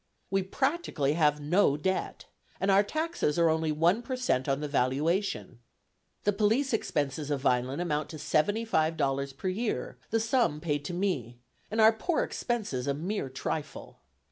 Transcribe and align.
We 0.31 0.41
practically 0.41 1.13
have 1.13 1.39
no 1.39 1.77
debt, 1.77 2.25
and 2.59 2.71
our 2.71 2.81
taxes 2.81 3.37
are 3.37 3.51
only 3.51 3.71
one 3.71 4.01
per 4.01 4.15
cent 4.15 4.49
on 4.49 4.59
the 4.59 4.67
valuation. 4.67 5.59
The 6.23 6.33
police 6.33 6.73
expenses 6.73 7.29
of 7.29 7.41
Vineland 7.41 7.83
amount 7.83 8.09
to 8.09 8.17
$75.00 8.17 9.37
per 9.37 9.47
year, 9.47 9.99
the 10.09 10.19
sum 10.19 10.59
paid 10.59 10.83
to 10.85 10.95
me; 10.95 11.37
and 11.69 11.79
our 11.79 11.93
poor 11.93 12.23
expenses 12.23 12.87
a 12.87 12.95
mere 12.95 13.29
trifle. 13.29 13.99